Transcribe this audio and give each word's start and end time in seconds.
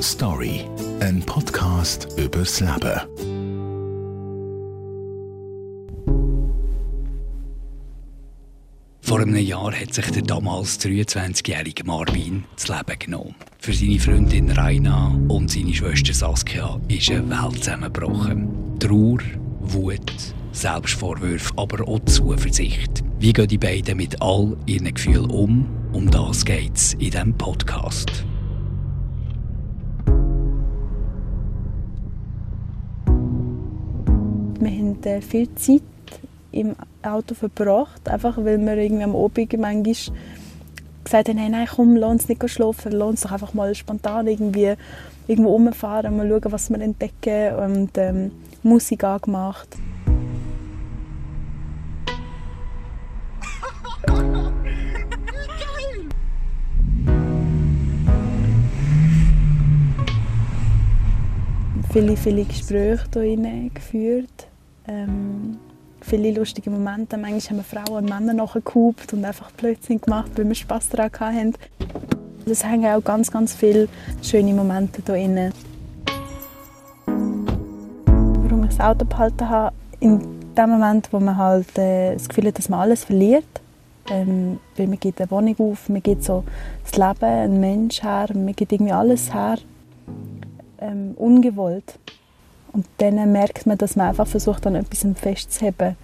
Story, 0.00 0.64
ein 1.00 1.20
Podcast 1.26 2.06
übers 2.16 2.60
Leben. 2.60 3.00
Vor 9.00 9.20
einem 9.20 9.36
Jahr 9.36 9.72
hat 9.72 9.92
sich 9.92 10.08
der 10.12 10.22
damals 10.22 10.78
23-jährige 10.80 11.82
Marvin 11.82 12.44
das 12.54 12.68
Leben 12.68 12.98
genommen. 12.98 13.34
Für 13.58 13.72
seine 13.72 13.98
Freundin 13.98 14.52
Raina 14.52 15.18
und 15.26 15.50
seine 15.50 15.74
Schwester 15.74 16.14
Saskia 16.14 16.78
ist 16.86 17.10
eine 17.10 17.28
Welt 17.28 17.64
zusammengebrochen. 17.64 18.78
Trauer, 18.78 19.18
Wut, 19.60 20.12
Selbstvorwürfe, 20.52 21.52
aber 21.56 21.88
auch 21.88 22.04
Zuversicht. 22.04 23.02
Wie 23.18 23.32
gehen 23.32 23.48
die 23.48 23.58
beiden 23.58 23.96
mit 23.96 24.22
all 24.22 24.56
ihren 24.66 24.94
Gefühlen 24.94 25.30
um? 25.30 25.77
Um 25.92 26.10
das 26.10 26.44
geht 26.44 26.76
es 26.76 26.92
in 26.94 26.98
diesem 26.98 27.34
Podcast. 27.34 28.24
Wir 34.60 34.70
haben 34.70 35.02
äh, 35.04 35.20
viel 35.22 35.54
Zeit 35.54 35.82
im 36.52 36.76
Auto 37.02 37.34
verbracht, 37.34 38.06
einfach 38.08 38.36
weil 38.36 38.58
wir 38.58 38.76
irgendwie 38.76 39.04
am 39.04 39.16
Abend 39.16 39.58
manchmal 39.58 39.82
gesagt 39.82 41.28
haben, 41.28 41.38
hey, 41.38 41.48
nein, 41.48 41.66
komm, 41.74 41.96
lass 41.96 42.10
uns 42.10 42.28
nicht 42.28 42.50
schlafen, 42.50 42.92
lass 42.92 43.08
uns 43.08 43.20
doch 43.22 43.32
einfach 43.32 43.54
mal 43.54 43.74
spontan 43.74 44.26
irgendwie 44.26 44.74
irgendwo 45.26 45.52
rumfahren, 45.52 46.16
mal 46.16 46.28
schauen, 46.28 46.52
was 46.52 46.68
wir 46.68 46.80
entdecken 46.80 47.54
und 47.54 47.96
ähm, 47.96 48.30
Musik 48.62 49.04
angemacht. 49.04 49.68
Viele, 62.00 62.16
viele 62.16 62.44
Gespräche 62.44 63.08
hier 63.20 63.70
geführt. 63.74 64.46
Ähm, 64.86 65.58
viele 66.00 66.30
lustige 66.30 66.70
Momente. 66.70 67.16
Manchmal 67.18 67.40
haben 67.40 67.56
wir 67.56 67.64
Frauen 67.64 68.04
und 68.04 68.08
Männer 68.08 68.34
nachgehupt 68.34 69.12
und 69.14 69.24
einfach 69.24 69.50
Blödsinn 69.50 70.00
gemacht, 70.00 70.30
weil 70.36 70.46
wir 70.46 70.54
Spass 70.54 70.88
daran 70.88 71.34
hatten. 71.34 71.54
Es 72.46 72.64
hängen 72.64 72.86
auch 72.86 73.02
ganz, 73.02 73.32
ganz 73.32 73.52
viele 73.52 73.88
schöne 74.22 74.54
Momente 74.54 75.02
hier 75.04 75.26
drin. 75.26 75.52
Warum 77.96 78.62
ich 78.62 78.76
das 78.76 78.80
Auto 78.80 79.04
behalten 79.04 79.48
habe, 79.48 79.74
in 79.98 80.20
dem 80.56 80.70
Moment, 80.70 81.12
wo 81.12 81.18
man 81.18 81.36
halt 81.36 81.76
äh, 81.76 82.14
das 82.14 82.28
Gefühl 82.28 82.46
hat, 82.46 82.58
dass 82.58 82.68
man 82.68 82.78
alles 82.78 83.02
verliert. 83.02 83.44
Ähm, 84.08 84.60
weil 84.76 84.86
man 84.86 85.00
gibt 85.00 85.20
eine 85.20 85.30
Wohnung 85.32 85.56
auf, 85.58 85.88
man 85.88 86.02
gibt 86.02 86.22
so 86.22 86.44
das 86.84 86.96
Leben, 86.96 87.24
ein 87.24 87.58
Mensch 87.58 88.04
her, 88.04 88.28
man 88.32 88.54
gibt 88.54 88.70
irgendwie 88.72 88.92
alles 88.92 89.34
her, 89.34 89.58
ähm, 90.80 91.12
ungewollt. 91.16 91.98
Und 92.72 92.86
dann 92.98 93.32
merkt 93.32 93.66
man, 93.66 93.78
dass 93.78 93.96
man 93.96 94.08
einfach 94.08 94.26
versucht, 94.26 94.66
an 94.66 94.74
etwas 94.74 95.06
festzuheben, 95.18 95.96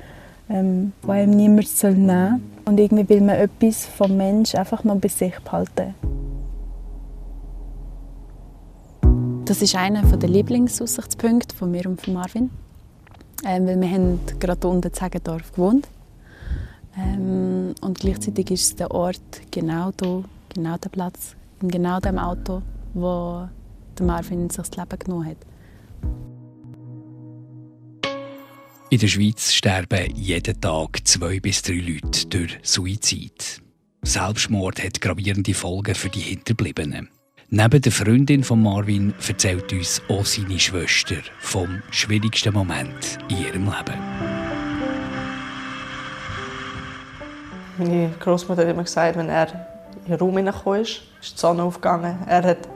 ähm, 0.49 0.93
was 1.03 1.17
einem 1.17 1.37
niemand 1.37 1.69
soll 1.69 1.93
nehmen 1.93 2.09
soll. 2.09 2.41
Und 2.67 2.81
irgendwie 2.81 3.09
will 3.09 3.21
man 3.21 3.37
etwas 3.37 3.85
vom 3.85 4.17
Mensch 4.17 4.55
einfach 4.55 4.85
noch 4.85 4.97
bei 4.97 5.09
sich 5.09 5.39
behalten. 5.41 5.95
Das 9.45 9.61
ist 9.61 9.77
einer 9.77 10.03
der 10.03 10.29
Lieblingsaussichtspunkte 10.29 11.55
von 11.55 11.71
mir 11.71 11.87
und 11.87 12.01
von 12.01 12.15
Marvin. 12.15 12.51
Ähm, 13.45 13.67
weil 13.67 13.81
wir 13.81 13.91
haben 13.91 14.21
gerade 14.41 14.67
unten 14.67 14.89
in 14.89 14.95
Zegendorf 14.95 15.53
gewohnt. 15.53 15.87
Ähm, 16.97 17.75
und 17.81 17.99
gleichzeitig 18.01 18.51
ist 18.51 18.63
es 18.63 18.77
der 18.77 18.91
Ort 18.91 19.21
genau 19.51 19.91
da, 19.97 20.23
genau 20.55 20.77
der 20.79 20.89
Platz, 20.89 21.35
in 21.61 21.69
genau 21.69 22.01
dem 22.01 22.19
Auto, 22.19 22.63
wo 22.95 23.49
der 23.99 24.07
Marvin 24.07 24.51
sich 24.51 24.69
das 24.69 24.77
Leben 24.77 24.99
genommen 24.99 25.27
hat. 25.27 25.39
In 28.91 29.01
der 29.01 29.09
Schweiz 29.09 29.53
sterben 29.53 30.15
jeden 30.15 30.61
Tag 30.61 31.07
zwei 31.07 31.41
bis 31.41 31.63
drei 31.63 31.75
Leute 31.81 32.27
durch 32.29 32.59
Suizid. 32.63 33.61
Selbstmord 34.03 34.83
hat 34.83 35.01
gravierende 35.01 35.55
Folgen 35.55 35.95
für 35.95 36.11
die 36.11 36.21
Hinterbliebenen. 36.21 37.09
Neben 37.49 37.81
der 37.81 37.93
Freundin 37.93 38.45
von 38.45 38.63
Marvin 38.63 39.15
erzählt 39.27 39.73
uns 39.73 40.03
auch 40.09 40.25
seine 40.25 40.59
Schwester 40.59 41.17
vom 41.39 41.83
schwierigsten 41.91 42.53
Moment 42.53 43.19
in 43.29 43.39
ihrem 43.39 43.65
Leben. 43.65 43.99
Meine 47.79 48.11
Großmutter 48.21 48.63
hat 48.63 48.71
immer 48.71 48.85
gesagt, 48.85 49.17
wenn 49.17 49.29
er 49.29 49.49
in 50.05 50.11
den 50.11 50.19
Raum 50.19 50.37
hineinkam, 50.37 50.75
ist 50.75 51.03
die 51.23 51.39
Sonne 51.41 51.63
aufgegangen. 51.63 52.19
Er 52.27 52.43
hat 52.43 52.69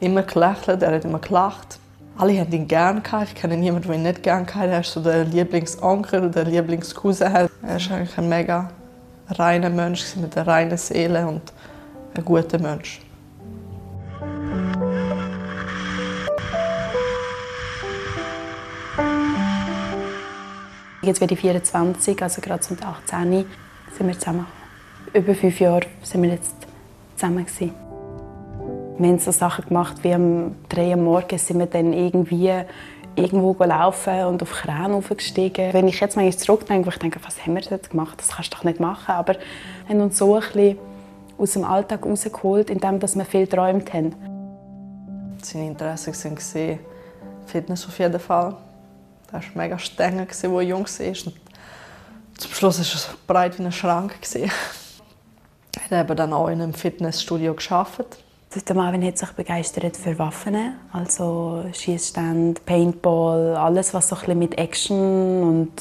immer 0.00 0.22
gelächelt, 0.22 0.82
er 0.82 0.94
hat 0.94 1.04
immer 1.04 1.18
gelacht. 1.18 1.78
Alle 2.16 2.38
haben 2.40 2.52
ihn 2.52 2.66
gerne 2.66 3.00
gehabt. 3.00 3.28
Ich 3.28 3.34
kenne 3.34 3.56
niemanden, 3.56 3.88
der 3.88 3.96
ihn 3.96 4.02
nicht 4.02 4.22
gerne 4.22 4.44
gehabt 4.44 4.66
Er 4.66 4.80
ist 4.80 4.92
so 4.92 5.00
der 5.00 5.24
Lieblingsonkel 5.24 6.20
oder 6.20 6.30
der 6.30 6.44
Lieblingscousin. 6.44 7.48
Er 7.62 7.76
ist 7.76 7.90
eigentlich 7.90 8.18
ein 8.18 8.28
mega 8.28 8.70
reiner 9.28 9.70
Mensch 9.70 10.16
mit 10.16 10.36
einer 10.36 10.46
reinen 10.46 10.78
Seele 10.78 11.26
und 11.26 11.52
ein 12.14 12.24
guter 12.24 12.58
Mensch. 12.58 13.00
Jetzt 21.02 21.20
werde 21.20 21.34
ich 21.34 21.40
24, 21.40 22.22
also 22.22 22.40
gerade 22.40 22.62
mit 22.68 22.84
18 22.84 23.46
sind 23.96 24.06
wir 24.06 24.18
zusammen. 24.18 24.46
Über 25.14 25.34
fünf 25.34 25.58
Jahre 25.60 25.86
sind 26.02 26.22
wir 26.22 26.30
jetzt 26.30 26.54
zusammen 27.16 27.46
gewesen. 27.46 27.87
Wir 29.00 29.10
haben 29.10 29.18
so 29.20 29.30
Sachen 29.30 29.66
gemacht, 29.66 30.02
wie 30.02 30.12
am 30.12 30.56
3 30.70 30.90
Uhr 30.90 30.96
morgens 30.96 31.46
sind 31.46 31.60
wir 31.60 31.66
dann 31.66 31.92
irgendwie 31.92 32.50
irgendwo 33.14 33.52
gelaufen 33.52 34.24
und 34.24 34.42
auf 34.42 34.50
Kran 34.50 34.90
aufgestiegen. 34.90 35.72
Wenn 35.72 35.86
ich 35.86 36.00
jetzt 36.00 36.16
mal 36.16 36.32
zurückdenke, 36.34 36.88
ich 36.88 36.98
denke, 36.98 37.20
was 37.24 37.40
haben 37.40 37.54
wir 37.54 37.62
jetzt 37.62 37.90
gemacht? 37.90 38.18
Das 38.18 38.30
kannst 38.30 38.52
du 38.52 38.56
doch 38.56 38.64
nicht 38.64 38.80
machen. 38.80 39.12
Aber 39.12 39.34
wir 39.34 39.40
haben 39.88 40.00
uns 40.00 40.18
so 40.18 40.34
ein 40.34 40.40
bisschen 40.40 40.78
aus 41.38 41.52
dem 41.52 41.62
Alltag 41.62 42.04
rausgeholt, 42.04 42.70
indem 42.70 43.00
wir 43.00 43.24
viel 43.24 43.46
geträumt 43.46 43.94
haben. 43.94 44.16
Seine 45.42 45.68
Interessen 45.68 46.12
waren 46.12 46.78
Fitness 47.46 47.86
auf 47.86 47.96
jeden 48.00 48.18
Fall. 48.18 48.56
Er 49.28 49.34
war 49.34 49.42
mega 49.54 49.78
streng, 49.78 50.18
als 50.18 50.42
er 50.42 50.60
jung 50.62 50.86
war. 50.86 51.06
Und 51.06 52.40
zum 52.40 52.50
Schluss 52.50 52.78
war 52.78 52.84
so 52.84 53.16
breit 53.28 53.56
wie 53.60 53.62
ein 53.62 53.70
Schrank. 53.70 54.16
Er 55.88 55.98
hat 56.00 56.18
dann 56.18 56.32
auch 56.32 56.48
in 56.48 56.60
einem 56.60 56.74
Fitnessstudio 56.74 57.54
gearbeitet. 57.54 58.24
Der 58.54 58.74
Marvin 58.74 59.04
hat 59.04 59.18
sich 59.18 59.30
begeistert 59.32 59.94
für 59.98 60.18
Waffen, 60.18 60.56
also 60.90 61.66
Schießstand, 61.70 62.64
Paintball, 62.64 63.54
alles, 63.54 63.92
was 63.92 64.08
so 64.08 64.16
ein 64.16 64.20
bisschen 64.20 64.38
mit 64.38 64.56
Action 64.56 65.42
und 65.42 65.72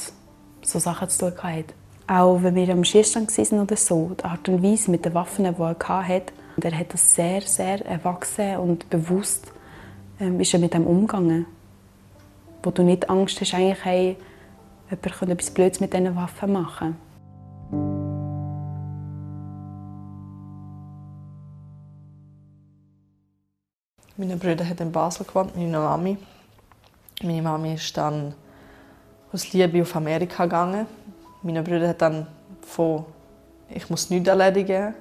so 0.62 0.78
Sachen 0.78 1.08
zu 1.08 1.34
tun 1.34 1.44
hat. 1.44 1.66
Auch 2.08 2.44
wenn 2.44 2.56
wir 2.56 2.68
am 2.70 2.84
Schießstand 2.84 3.36
waren 3.38 3.62
oder 3.62 3.78
so, 3.78 4.12
die 4.20 4.24
Art 4.26 4.50
und 4.50 4.62
Weise 4.62 4.92
mit 4.92 5.06
den 5.06 5.14
Waffen, 5.14 5.46
die 5.46 5.62
er 5.62 6.08
hatte, 6.08 6.34
er 6.62 6.78
hat 6.78 6.94
das 6.94 7.16
sehr, 7.16 7.42
sehr 7.42 7.86
erwachsen 7.86 8.58
und 8.58 8.90
bewusst 8.90 9.50
ähm, 10.20 10.42
ist 10.42 10.54
er 10.54 10.60
mit 10.60 10.74
dem 10.74 10.86
umgegangen. 10.86 11.46
Wo 12.64 12.72
du 12.72 12.84
nicht 12.84 13.10
Angst 13.10 13.40
hast, 13.40 13.54
eigentlich, 13.54 13.86
hey, 13.86 14.18
jemand 14.90 15.18
könnte 15.18 15.34
etwas 15.34 15.52
Blödes 15.52 15.80
mit 15.80 15.94
diesen 15.94 16.18
Waffen 16.18 16.52
machen. 16.52 17.07
Meine 24.20 24.36
Brüder 24.36 24.68
hat 24.68 24.80
in 24.80 24.92
Basel 24.92 25.28
gewohnt, 25.28 25.56
meine 25.56 25.78
Mami. 25.78 26.18
Meine 27.22 27.40
Mami 27.40 27.76
ist 27.76 27.96
dann 27.96 28.34
aus 29.32 29.54
Liebe 29.54 29.84
auf 29.84 29.96
Amerika 29.96 30.46
gegangen. 30.46 30.88
Meine 31.44 31.62
Brüder 31.62 31.90
hat 31.90 32.02
dann 32.02 32.26
von 32.66 33.06
ich 33.70 33.88
muss 33.92 34.10
nichts 34.10 34.28
erledigen 34.28 34.96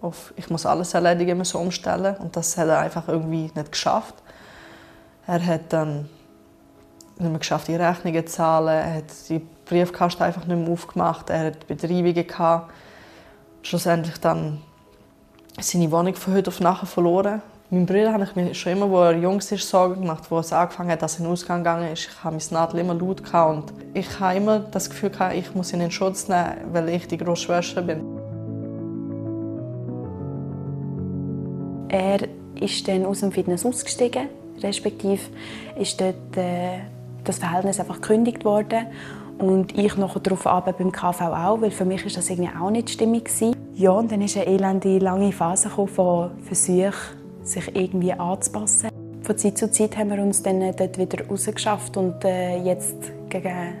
auf 0.00 0.32
ich 0.38 0.48
muss 0.48 0.64
alles 0.64 0.94
erledigen 0.94 1.36
müssen 1.36 1.58
umstellen 1.58 2.16
und 2.16 2.34
das 2.34 2.56
hat 2.56 2.68
er 2.68 2.78
einfach 2.78 3.08
irgendwie 3.08 3.50
nicht 3.54 3.72
geschafft. 3.72 4.14
Er 5.26 5.44
hat 5.44 5.70
dann 5.70 6.08
nicht 7.18 7.28
mehr 7.28 7.38
geschafft, 7.38 7.68
die 7.68 7.76
Rechnungen 7.76 8.26
zu 8.26 8.32
zahlen. 8.32 8.68
Er 8.68 8.94
hat 8.94 9.28
die 9.28 9.46
Briefkasten 9.66 10.22
einfach 10.22 10.46
nicht 10.46 10.58
mehr 10.58 10.72
aufgemacht. 10.72 11.28
Er 11.28 11.48
hat 11.48 11.66
Betreibungen 11.66 12.26
gehabt. 12.26 12.72
Schlussendlich 13.60 14.16
dann 14.16 14.62
seine 15.60 15.90
Wohnung 15.90 16.14
von 16.14 16.32
heute 16.32 16.48
auf 16.48 16.60
nachher 16.60 16.86
verloren. 16.86 17.42
Mein 17.74 17.86
Bruder 17.86 18.12
habe 18.12 18.24
ich 18.24 18.36
mir 18.36 18.52
schon 18.52 18.72
immer, 18.72 18.84
als 18.98 19.14
er 19.14 19.22
jung 19.22 19.40
war, 19.40 19.58
Sorgen 19.58 20.02
gemacht, 20.02 20.24
wo 20.30 20.38
es 20.38 20.52
angefangen 20.52 20.90
hat, 20.90 21.00
dass 21.00 21.14
er 21.14 21.20
in 21.20 21.24
den 21.24 21.32
Ausgang 21.32 21.60
gegangen 21.60 21.90
ist. 21.90 22.06
Ich 22.06 22.22
habe 22.22 22.36
mein 22.36 22.44
Nadel 22.50 22.80
immer 22.80 22.92
laut 22.92 23.24
gehabt 23.24 23.50
und 23.50 23.72
ich 23.94 24.20
habe 24.20 24.36
immer 24.36 24.58
das 24.58 24.90
Gefühl 24.90 25.08
gehabt, 25.08 25.34
ich 25.36 25.54
muss 25.54 25.72
ihn 25.72 25.80
in 25.80 25.90
Schutz 25.90 26.28
nehmen, 26.28 26.52
weil 26.70 26.90
ich 26.90 27.08
die 27.08 27.16
grosse 27.16 27.44
Schwester 27.44 27.80
bin. 27.80 28.04
Er 31.88 32.18
ist 32.60 32.86
dann 32.88 33.06
aus 33.06 33.20
dem 33.20 33.32
Fitness 33.32 33.64
ausgestiegen, 33.64 34.28
respektive 34.62 35.22
ist 35.78 35.98
dort 35.98 36.36
äh, 36.36 36.80
das 37.24 37.38
Verhältnis 37.38 37.80
einfach 37.80 38.02
gekündigt 38.02 38.44
worden 38.44 38.84
und 39.38 39.78
ich 39.78 39.96
noch 39.96 40.18
darauf 40.18 40.44
beim 40.44 40.92
KV 40.92 41.20
auch, 41.22 41.62
weil 41.62 41.70
für 41.70 41.86
mich 41.86 42.04
ist 42.04 42.18
das 42.18 42.28
irgendwie 42.28 42.50
auch 42.54 42.68
nicht 42.68 42.90
stimmig 42.90 43.24
gewesen. 43.24 43.56
Ja, 43.72 43.92
und 43.92 44.12
dann 44.12 44.20
ist 44.20 44.36
eine 44.36 44.46
elende, 44.46 44.98
lange 44.98 45.32
Phase 45.32 45.70
von 45.70 45.88
Versuchen, 46.42 47.21
sich 47.44 47.74
irgendwie 47.74 48.12
anzupassen. 48.12 48.90
Von 49.22 49.38
Zeit 49.38 49.58
zu 49.58 49.70
Zeit 49.70 49.96
haben 49.96 50.10
wir 50.10 50.22
uns 50.22 50.42
dann 50.42 50.60
dort 50.76 50.98
wieder 50.98 51.26
rausgeschafft 51.26 51.96
und 51.96 52.24
äh, 52.24 52.56
jetzt 52.58 52.96
gegen 53.28 53.74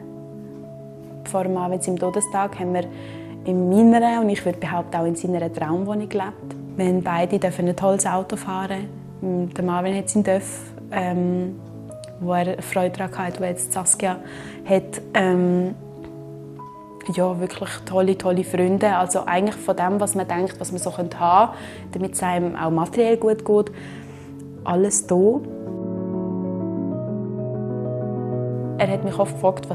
vor 1.24 1.44
dem 1.44 1.56
Abend 1.56 1.86
im 1.88 1.98
Todestag 1.98 2.58
haben 2.58 2.74
wir 2.74 2.84
in 3.44 3.68
meiner 3.70 4.20
und 4.20 4.28
ich 4.28 4.44
würde 4.44 4.58
behaupten 4.58 4.96
auch 4.96 5.06
in 5.06 5.16
seiner 5.16 5.52
Traumwohnung 5.52 6.08
gelebt. 6.08 6.56
Wir 6.76 6.86
haben 6.86 7.02
beide 7.02 7.38
dürfen 7.38 7.68
ein 7.68 7.76
tolles 7.76 8.06
Auto 8.06 8.36
fahren. 8.36 8.88
Der 9.20 9.64
Marvin 9.64 9.96
hat 9.96 10.08
sein 10.08 10.22
Dörf, 10.22 10.60
ähm, 10.90 11.56
wo 12.20 12.32
er 12.32 12.62
Freude 12.62 12.96
daran 12.96 13.18
hatte, 13.18 13.40
wo 13.40 13.44
jetzt 13.44 13.72
Saskia 13.72 14.18
hat. 14.64 15.02
Ähm, 15.14 15.74
ja, 17.14 17.40
wirklich 17.40 17.70
tolle, 17.86 18.16
tolle 18.16 18.44
Freunde. 18.44 18.96
Also 18.96 19.24
eigentlich 19.26 19.56
von 19.56 19.76
dem, 19.76 20.00
was 20.00 20.14
man 20.14 20.28
denkt, 20.28 20.58
was 20.58 20.72
man 20.72 20.80
so 20.80 20.96
haben 20.96 21.10
könnte, 21.10 21.48
damit 21.92 22.14
es 22.14 22.22
einem 22.22 22.56
auch 22.56 22.70
materiell 22.70 23.16
gut 23.16 23.44
geht, 23.44 23.72
alles 24.64 25.06
da. 25.06 25.40
Er 28.78 28.88
hat 28.88 29.04
mich 29.04 29.18
oft 29.18 29.34
gefragt, 29.34 29.68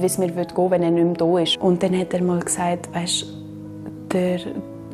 wie 0.00 0.06
es 0.06 0.18
mir 0.18 0.26
gehen 0.26 0.36
würde, 0.36 0.70
wenn 0.70 0.82
er 0.82 0.90
nicht 0.90 1.04
mehr 1.04 1.14
da 1.14 1.38
ist. 1.38 1.56
Und 1.58 1.82
dann 1.82 1.98
hat 1.98 2.12
er 2.12 2.22
mal 2.22 2.40
gesagt, 2.40 2.94
weißt, 2.94 3.26
der, 4.12 4.40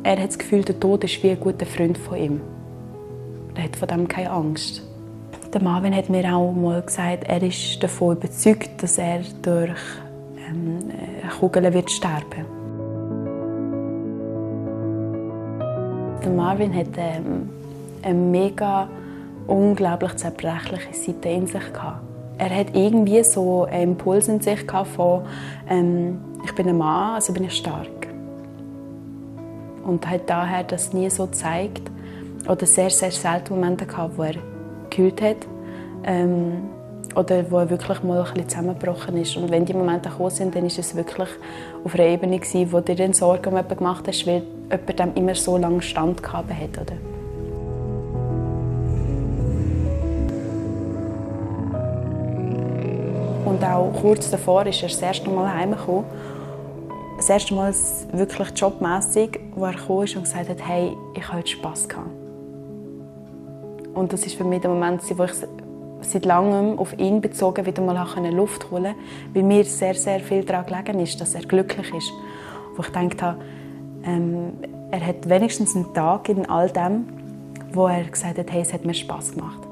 er 0.02 0.18
hat 0.18 0.28
das 0.28 0.38
Gefühl, 0.38 0.62
der 0.62 0.78
Tod 0.78 1.04
ist 1.04 1.22
wie 1.22 1.30
ein 1.30 1.40
guter 1.40 1.66
Freund 1.66 1.98
von 1.98 2.18
ihm. 2.18 2.40
Er 3.56 3.64
hat 3.64 3.76
von 3.76 3.88
dem 3.88 4.06
keine 4.06 4.30
Angst. 4.30 4.82
Der 5.52 5.62
Marvin 5.62 5.96
hat 5.96 6.10
mir 6.10 6.32
auch 6.32 6.52
mal 6.52 6.82
gesagt, 6.82 7.24
er 7.24 7.42
ist 7.42 7.82
davon 7.82 8.16
überzeugt, 8.16 8.82
dass 8.82 8.98
er 8.98 9.22
durch 9.42 9.70
ähm, 11.30 11.38
Kugeln 11.38 11.72
wird 11.72 11.90
sterben. 11.90 12.46
Der 16.22 16.30
Marvin 16.30 16.74
hat 16.74 16.88
ähm, 16.96 17.48
eine 18.02 18.14
mega 18.14 18.88
unglaublich 19.46 20.16
zerbrechliche 20.16 20.94
Seite 20.94 21.28
in 21.28 21.46
sich. 21.46 21.62
Er 22.38 22.50
hat 22.56 22.74
irgendwie 22.74 23.24
so 23.24 23.64
einen 23.64 23.92
Impuls 23.92 24.28
in 24.28 24.40
sich 24.40 24.64
von 24.94 25.22
ähm, 25.68 26.20
ich 26.44 26.54
bin 26.54 26.68
ein 26.68 26.78
Mann, 26.78 27.14
also 27.14 27.32
bin 27.32 27.44
ich 27.44 27.56
stark. 27.56 27.88
Und 29.84 30.08
hat 30.08 30.28
daher 30.28 30.64
das 30.64 30.92
nie 30.92 31.10
so 31.10 31.26
gezeigt 31.26 31.90
oder 32.48 32.66
sehr 32.66 32.90
sehr 32.90 33.10
selten 33.10 33.54
Momente 33.54 33.86
gehabt, 33.86 34.16
wo 34.16 34.22
er 34.22 34.34
gekühlt 34.90 35.20
hat. 35.20 35.38
Ähm, 36.04 36.68
oder 37.18 37.50
wo 37.50 37.58
er 37.58 37.68
wirklich 37.68 38.02
mal 38.04 38.20
ein 38.20 38.32
bisschen 38.32 38.48
zusammengebrochen 38.48 39.16
ist. 39.16 39.36
Und 39.36 39.50
wenn 39.50 39.64
die 39.64 39.74
Momente 39.74 40.08
gekommen 40.08 40.30
sind, 40.30 40.54
dann 40.54 40.64
ist 40.64 40.78
es 40.78 40.94
wirklich 40.94 41.28
auf 41.84 41.94
einer 41.94 42.04
Ebene 42.04 42.38
gewesen, 42.38 42.72
wo 42.72 42.78
dir 42.80 43.12
Sorgen 43.12 43.46
um 43.46 43.56
jemanden 43.56 43.76
gemacht 43.76 44.06
hast, 44.06 44.24
weil 44.26 44.44
jemand 44.70 44.98
dem 44.98 45.14
immer 45.14 45.34
so 45.34 45.56
lange 45.56 45.82
Stand 45.82 46.22
gehabt 46.22 46.50
hat. 46.50 46.80
Oder? 46.80 46.96
Und 53.46 53.64
auch 53.64 53.92
kurz 54.00 54.30
davor 54.30 54.64
ist 54.66 54.82
er 54.82 54.88
das 54.88 55.02
erste 55.02 55.28
Mal 55.28 55.52
heimgekommen. 55.52 56.04
Das 57.16 57.28
erste 57.28 57.52
Mal 57.52 57.74
wirklich 58.12 58.48
jobmässig, 58.54 59.40
wo 59.56 59.64
er 59.64 59.74
kam 59.74 59.96
und 59.96 60.04
gesagt 60.04 60.48
hat, 60.48 60.68
hey, 60.68 60.96
ich 61.16 61.26
habe 61.26 61.38
heute 61.38 61.48
Spass 61.48 61.88
gehabt. 61.88 62.06
Und 63.92 64.12
das 64.12 64.24
ist 64.24 64.36
für 64.36 64.44
mich 64.44 64.60
der 64.60 64.70
Moment, 64.70 65.02
wo 65.18 65.24
ich 65.24 65.32
seit 66.00 66.24
langem 66.24 66.78
auf 66.78 66.98
ihn 66.98 67.20
bezogen 67.20 67.66
wieder 67.66 67.82
mal 67.82 68.06
Luft 68.32 68.70
holen 68.70 68.94
weil 69.34 69.42
mir 69.42 69.64
sehr, 69.64 69.94
sehr 69.94 70.20
viel 70.20 70.44
daran 70.44 70.66
gelegen 70.66 71.00
ist, 71.00 71.20
dass 71.20 71.34
er 71.34 71.42
glücklich 71.42 71.92
ist. 71.94 72.10
Wo 72.76 72.82
ich 72.82 72.92
gedacht 72.92 73.22
habe, 73.22 73.42
ähm, 74.04 74.52
er 74.90 75.04
hat 75.04 75.28
wenigstens 75.28 75.74
einen 75.74 75.92
Tag 75.94 76.28
in 76.28 76.48
all 76.48 76.70
dem, 76.70 77.06
wo 77.72 77.86
er 77.86 78.04
gesagt 78.04 78.38
hat, 78.38 78.50
hey, 78.50 78.62
es 78.62 78.72
hat 78.72 78.84
mir 78.84 78.94
Spass 78.94 79.32
gemacht. 79.32 79.68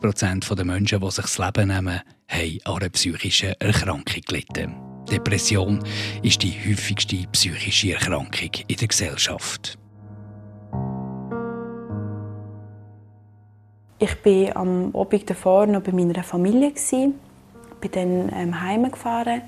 Prozent 0.00 0.48
der 0.50 0.64
Menschen, 0.64 1.00
die 1.00 1.10
sich 1.10 1.24
das 1.24 1.38
Leben 1.38 1.68
nehmen, 1.68 2.00
haben 2.28 2.58
an 2.64 2.76
einer 2.76 2.88
psychischen 2.90 3.54
Erkrankung 3.58 4.22
gelitten. 4.26 4.74
Depression 5.10 5.82
ist 6.22 6.42
die 6.42 6.52
häufigste 6.52 7.26
psychische 7.32 7.94
Erkrankung 7.94 8.50
in 8.68 8.76
der 8.76 8.88
Gesellschaft. 8.88 9.78
Ich 14.04 14.22
war 14.22 14.56
am 14.56 14.94
Abend 14.94 15.30
davor 15.30 15.66
noch 15.66 15.80
bei 15.80 15.90
meiner 15.90 16.22
Familie. 16.22 16.72
Ich 16.74 16.90
bin 16.90 17.90
dann 17.90 18.30
ähm, 18.34 18.60
heimgefahren 18.60 19.40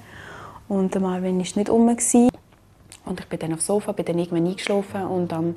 und 0.67 0.94
der 0.94 1.03
Marvin 1.03 1.37
war 1.37 1.44
nicht 1.44 1.69
um. 1.69 1.88
Und 1.88 3.20
ich 3.20 3.26
bin 3.26 3.38
dann 3.38 3.53
aufs 3.53 3.67
Sofa, 3.67 3.93
bin 3.93 4.06
dann 4.06 4.19
irgendwann 4.19 4.47
eingeschlafen 4.47 5.05
und 5.08 5.31
am 5.35 5.56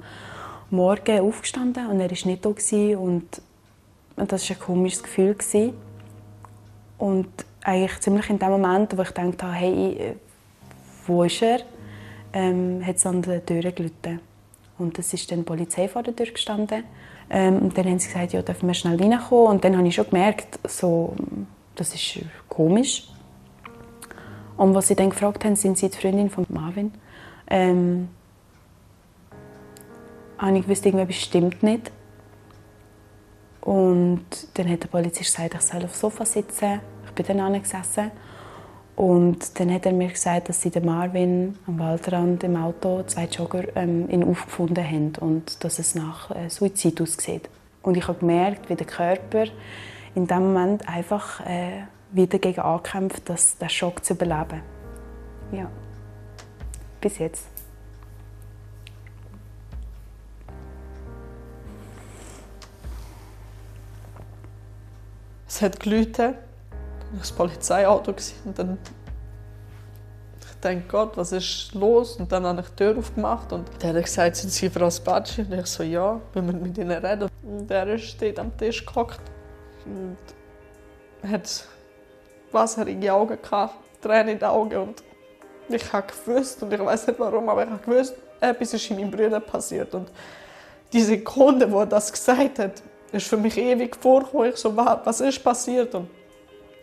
Morgen 0.70 1.22
aufgestanden 1.22 1.88
und 1.88 2.02
er 2.02 2.12
war 2.12 2.28
nicht 2.28 2.46
da. 2.46 2.50
Und, 3.00 3.42
das 4.18 4.50
war 4.50 4.58
ein 4.58 4.60
komisches 4.60 5.02
Gefühl. 5.02 5.38
Und 6.98 7.30
eigentlich 7.64 8.02
ziemlich 8.02 8.30
in 8.30 8.38
dem 8.38 8.50
Moment, 8.50 8.98
wo 8.98 9.02
ich 9.04 9.12
dachte, 9.12 9.50
hey, 9.50 10.16
wo 11.08 11.24
ist 11.24 11.42
er, 11.42 11.62
ähm, 12.34 12.86
hat 12.86 12.98
es 12.98 13.06
an 13.06 13.22
der 13.22 13.46
Tür 13.46 13.62
geläutet. 13.62 14.20
Und 14.78 15.00
es 15.00 15.14
ist 15.14 15.32
dann 15.32 15.40
die 15.40 15.46
Polizei 15.46 15.88
vor 15.88 16.04
der 16.04 16.14
Tür 16.14 16.26
gestanden. 16.26 16.84
Ähm, 17.30 17.60
und 17.60 17.78
dann 17.78 17.86
haben 17.86 18.00
sie 18.00 18.08
gesagt, 18.08 18.34
ja, 18.34 18.42
dürfen 18.42 18.68
wir 18.68 18.74
schnell 18.74 19.00
reinkommen. 19.00 19.48
Und 19.48 19.64
dann 19.64 19.78
habe 19.78 19.88
ich 19.88 19.96
schon 19.96 20.10
gemerkt, 20.10 20.60
so, 20.68 21.16
das 21.76 21.94
ist 21.94 22.20
komisch. 22.48 23.08
Und 24.58 24.74
was 24.76 24.88
sie 24.88 24.96
dann 24.96 25.10
gefragt 25.10 25.46
haben, 25.46 25.56
sind 25.56 25.78
sie 25.78 25.90
die 25.90 25.98
Freundin 25.98 26.30
von 26.30 26.46
Marvin. 26.50 26.92
Ähm, 27.50 28.10
habe 30.38 30.58
ich 30.58 30.64
gewusst, 30.64 30.86
irgendwas 30.86 31.16
stimmt 31.16 31.64
nicht. 31.64 31.92
Und 33.62 34.26
dann 34.56 34.70
hat 34.70 34.84
der 34.84 34.88
Polizist 34.88 35.36
gesagt, 35.36 35.54
ich 35.54 35.62
soll 35.62 35.84
aufs 35.86 36.00
Sofa 36.00 36.26
sitzen. 36.26 36.82
Ich 37.06 37.12
bin 37.12 37.26
dann 37.26 37.40
angesessen. 37.40 38.12
Und 39.00 39.58
dann 39.58 39.74
hat 39.74 39.86
er 39.86 39.94
mir 39.94 40.10
gesagt, 40.10 40.50
dass 40.50 40.62
sie 40.62 40.72
den 40.72 40.84
Marvin 40.84 41.58
am 41.66 41.80
Waldrand 41.80 42.44
im 42.44 42.58
Auto, 42.58 43.02
zwei 43.04 43.28
Jogger, 43.28 43.64
ähm, 43.78 44.10
ihn 44.10 44.26
aufgefunden 44.26 44.84
haben 44.84 45.14
und 45.22 45.64
dass 45.64 45.80
es 45.80 45.96
nach 45.96 46.32
äh, 46.32 46.50
Suizid 46.50 47.00
aussieht. 47.02 47.50
Und 47.82 47.96
ich 47.96 48.06
habe 48.10 48.20
gemerkt, 48.20 48.70
wie 48.70 48.76
der 48.76 48.86
Körper 48.86 49.46
in 50.16 50.28
dem 50.28 50.52
Moment 50.52 50.90
einfach 50.90 51.40
äh, 51.48 51.84
wieder 52.12 52.40
gegen 52.40 52.60
ankämpft, 52.60 53.30
das, 53.30 53.58
den 53.58 53.70
Schock 53.70 54.04
zu 54.04 54.16
überleben. 54.16 54.62
Ja, 55.54 55.72
bis 57.00 57.20
jetzt. 57.20 57.48
Es 65.48 65.62
hat 65.62 65.80
geläutet 65.80 66.36
das 67.18 67.32
Polizeiauto 67.32 68.14
und 68.46 68.60
dann 68.60 68.78
ich 70.42 70.62
denke, 70.62 70.88
Gott, 70.90 71.16
was 71.16 71.32
ist 71.32 71.74
los? 71.74 72.18
Und 72.18 72.30
dann 72.34 72.46
habe 72.46 72.60
ich 72.60 72.68
die 72.68 72.76
Tür 72.76 72.98
aufgemacht 72.98 73.54
und 73.54 73.66
der 73.82 73.94
hat 73.94 74.04
gesagt, 74.04 74.36
sind 74.36 74.50
Sie 74.50 74.70
Frau 74.70 74.92
Spacci? 74.92 75.44
Und 75.44 75.54
ich 75.54 75.66
so, 75.68 75.84
ja, 75.84 76.20
wenn 76.34 76.48
wir 76.48 76.54
mit 76.54 76.78
Ihnen 76.78 76.92
reden. 76.92 77.30
Und 77.44 77.70
der 77.70 77.98
steht 77.98 78.38
am 78.38 78.56
Tisch 78.58 78.86
gehockt 78.86 79.22
und 79.86 80.18
hat 81.32 81.64
wasserige 82.52 83.14
Augen 83.14 83.38
gehabt, 83.42 83.76
Tränen 84.02 84.30
in 84.34 84.40
den 84.40 84.50
Augen 84.50 84.78
und 84.78 85.04
ich 85.70 85.94
habe 85.94 86.08
gewusst 86.08 86.62
und 86.64 86.74
ich 86.74 86.80
weiß 86.80 87.08
nicht 87.08 87.20
warum, 87.20 87.48
aber 87.48 87.64
ich 87.64 87.70
habe 87.70 87.84
gewusst, 87.84 88.16
etwas 88.40 88.74
ist 88.74 88.90
in 88.90 88.98
meinem 88.98 89.12
Bruder 89.12 89.40
passiert 89.40 89.94
und 89.94 90.10
die 90.92 91.02
Sekunde, 91.02 91.72
wo 91.72 91.80
er 91.82 91.86
das 91.86 92.12
gesagt 92.12 92.60
hat, 92.60 92.82
ist 93.12 93.28
für 93.28 93.38
mich 93.38 93.58
ewig 93.58 93.96
vorgekommen. 93.96 94.50
Ich 94.50 94.58
so, 94.58 94.76
was 94.76 95.22
ist 95.22 95.44
passiert? 95.44 95.94
Und 95.94 96.10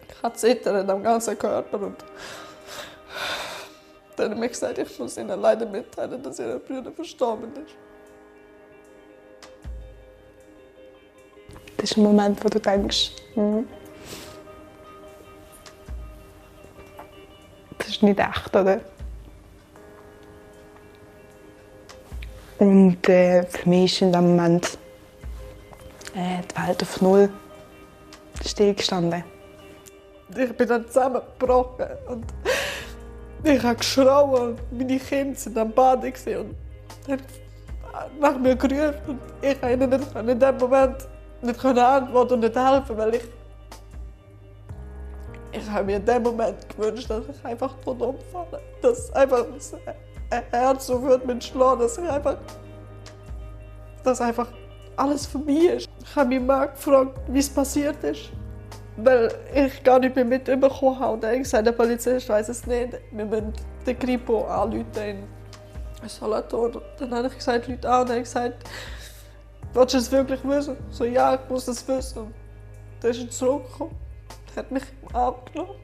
ich 0.08 0.22
hatte 0.22 0.36
Zittern 0.36 0.88
am 0.88 1.02
ganzen 1.02 1.38
Körper 1.38 1.80
und 1.80 2.04
dann 4.16 4.30
hat 4.30 4.38
mir 4.38 4.48
gesagt, 4.48 4.78
ich 4.78 4.98
muss 4.98 5.16
ihnen 5.16 5.40
leider 5.40 5.66
mitteilen, 5.66 6.22
dass 6.22 6.38
ihr 6.38 6.58
Bruder 6.58 6.90
verstorben 6.90 7.52
ist. 7.52 7.75
Das 11.76 11.90
ist 11.90 11.96
ein 11.98 12.04
Moment, 12.04 12.42
wo 12.42 12.48
du 12.48 12.58
denkst, 12.58 13.12
hm, 13.34 13.68
das 17.78 17.88
ist 17.88 18.02
nicht 18.02 18.18
echt, 18.18 18.56
oder? 18.56 18.80
Und 22.58 23.06
äh, 23.08 23.42
für 23.42 23.68
mich 23.68 23.92
ist 23.92 24.02
in 24.02 24.12
dem 24.12 24.34
Moment 24.34 24.78
äh, 26.14 26.40
die 26.50 26.66
Welt 26.66 26.82
auf 26.82 27.00
Null 27.02 27.28
stillgestanden 28.42 29.35
ich 30.35 30.56
bin 30.56 30.68
dann 30.68 30.87
zusammengebrochen 30.87 31.87
und 32.09 32.25
ich 33.45 33.62
habe 33.62 33.76
geschrauen 33.76 34.56
meine 34.71 34.99
Kinder 34.99 35.38
sind 35.38 35.56
am 35.59 35.73
Baden 35.73 36.12
und 36.38 36.56
nach 38.21 38.38
mir 38.38 38.56
gerufen 38.56 39.00
und 39.06 39.21
ich 39.40 39.61
konnte 39.61 39.75
ihnen 39.75 39.90
nicht 39.90 40.14
in 40.16 40.38
dem 40.38 40.56
Moment 40.56 41.09
nicht 41.42 41.64
antworten 41.64 42.35
und 42.35 42.40
nicht 42.40 42.56
helfen, 42.56 42.97
weil 42.97 43.14
ich 43.14 43.25
Ich 45.56 45.71
habe 45.71 45.85
mir 45.85 45.97
in 45.97 46.04
dem 46.04 46.23
Moment 46.23 46.68
gewünscht, 46.68 47.09
dass 47.09 47.25
ich 47.28 47.45
einfach 47.45 47.75
tot 47.83 48.00
umfalle. 48.02 48.61
Dass 48.83 49.12
einfach 49.12 49.47
ein 50.30 50.42
Herz 50.50 50.87
so 50.87 51.02
wird 51.02 51.26
mit 51.26 51.42
Schlagen, 51.42 51.80
dass 51.80 51.97
ich 51.97 52.09
einfach. 52.09 52.37
dass 54.04 54.21
einfach 54.21 54.49
alles 54.97 55.26
für 55.26 55.38
mich 55.38 55.64
ist. 55.64 55.88
Ich 56.02 56.16
habe 56.16 56.28
mich 56.28 56.40
mal 56.40 56.66
gefragt, 56.66 57.18
wie 57.28 57.38
es 57.38 57.49
passiert 57.49 58.02
ist. 58.04 58.30
Weil 58.96 59.30
ich 59.54 59.82
gar 59.82 59.98
nicht 59.98 60.16
mehr 60.16 60.24
mitbekommen 60.24 60.98
habe. 60.98 61.14
Und 61.14 61.24
er 61.24 61.32
hat 61.32 61.38
gesagt, 61.38 61.66
der 61.66 61.72
Polizist 61.72 62.28
weiß 62.28 62.48
es 62.48 62.66
nicht. 62.66 62.94
Wir 63.12 63.24
müssen 63.26 63.52
den 63.86 63.98
Kripo 63.98 64.44
anrufen 64.46 64.86
in 66.02 66.08
Solothurn. 66.08 66.80
Dann 66.98 67.14
habe 67.14 67.28
ich 67.28 67.36
gesagt, 67.36 67.68
Leute 67.68 67.88
an. 67.88 68.02
Und 68.02 68.10
er 68.10 68.16
hat 68.16 68.24
gesagt, 68.24 68.64
willst 69.74 69.94
du 69.94 69.98
es 69.98 70.12
wirklich 70.12 70.40
wissen? 70.44 70.76
So, 70.90 71.04
ja, 71.04 71.34
ich 71.34 71.50
muss 71.50 71.68
es 71.68 71.86
wissen. 71.86 72.22
Und 72.22 72.34
dann 73.00 73.10
ist 73.10 73.20
er 73.20 73.30
zurückgekommen. 73.30 73.94
Hat 74.56 74.70
mich 74.70 74.84
abgenommen. 75.12 75.74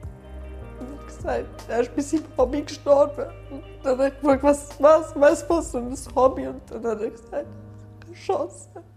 Und 0.79 0.99
hat 0.99 1.07
gesagt, 1.07 1.45
er 1.67 1.81
ist 1.81 1.95
bei 1.95 2.01
seinem 2.01 2.23
Hobby 2.35 2.61
gestorben. 2.63 3.25
Und 3.51 3.63
dann 3.83 3.91
habe 3.91 4.07
ich 4.07 4.19
gefragt, 4.19 4.43
was, 4.43 4.81
was, 4.81 5.13
was, 5.15 5.49
was 5.49 5.71
für 5.71 5.77
ein 5.77 5.95
Hobby? 6.15 6.47
Und 6.47 6.61
dann 6.71 6.83
hat 6.83 7.01
er 7.01 7.09
gesagt, 7.11 7.45
geschossen. 8.09 8.92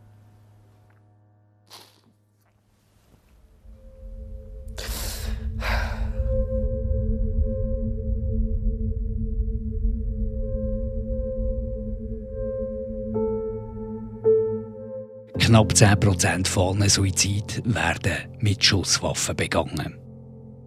Knapp 15.47 15.75
10% 15.75 16.49
von 16.49 16.77
allen 16.77 16.89
Suiziden 16.89 17.73
werden 17.73 18.17
mit 18.41 18.65
Schusswaffen 18.65 19.37
begangen. 19.37 19.97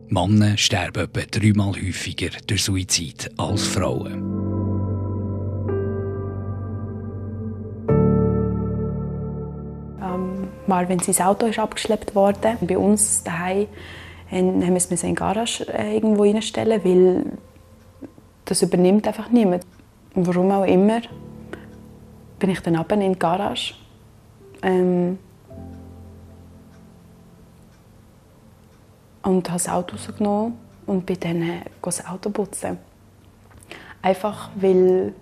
Männer 0.07 0.55
sterben 0.57 1.03
etwa 1.03 1.19
dreimal 1.29 1.73
häufiger 1.73 2.29
durch 2.47 2.63
Suizid 2.63 3.29
als 3.35 3.67
Frauen. 3.67 4.13
Ähm, 10.01 10.47
Marvin, 10.65 10.99
sein 10.99 11.27
Auto 11.27 11.47
ist 11.47 11.59
abgeschleppt 11.59 12.15
worden. 12.15 12.57
Bei 12.61 12.77
uns 12.77 13.21
daheim 13.25 13.67
haben 14.31 14.61
wir 14.61 14.77
es 14.77 14.89
in 14.89 15.09
die 15.09 15.13
Garage 15.13 15.67
äh, 15.73 15.95
irgendwo 15.95 16.23
reinstellen, 16.23 16.81
weil 16.85 17.25
das 18.45 18.61
übernimmt 18.61 19.05
einfach 19.07 19.29
niemand. 19.29 19.65
Warum 20.15 20.51
auch 20.51 20.63
immer 20.63 21.01
bin 22.39 22.49
ich 22.49 22.61
dann 22.61 22.77
runter 22.77 22.95
in 22.95 23.11
die 23.11 23.19
Garage. 23.19 23.73
Ähm, 24.61 25.19
und 29.23 29.49
habe 29.49 29.59
das 29.61 29.69
Auto 29.69 29.95
rausgenommen 29.95 30.57
und 30.85 31.05
bin 31.05 31.19
dann 31.19 31.41
äh, 31.41 31.61
das 31.81 32.05
Auto 32.05 32.29
putzen. 32.29 32.77
Einfach, 34.01 34.49
weil 34.55 35.13